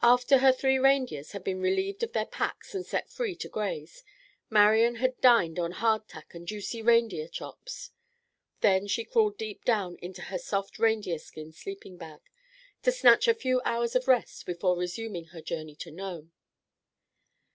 [0.00, 4.02] After her three reindeers had been relieved of their packs and set free to graze,
[4.48, 7.90] Marian had dined on hardtack and juicy reindeer chops.
[8.62, 12.22] Then she crawled deep down into her soft reindeer skin sleeping bag,
[12.84, 16.32] to snatch a few hours of rest before resuming her journey to Nome.